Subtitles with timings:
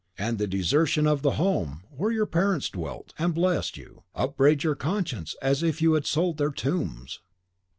[0.17, 4.73] And the desertion of the home where your parents dwelt, and blessed you, upbraids your
[4.73, 7.19] conscience as if you had sold their tombs.